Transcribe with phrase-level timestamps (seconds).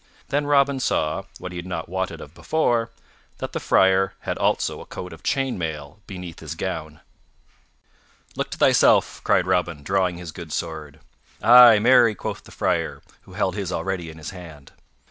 [0.29, 2.89] Then Robin saw, what he had not wotted of before,
[3.37, 7.01] that the Friar had also a coat of chain mail beneath his gown.
[8.35, 11.01] "Look to thyself," cried Robin, drawing his good sword.
[11.43, 14.71] "Ay, marry," quoth the Friar, who held his already in his hand.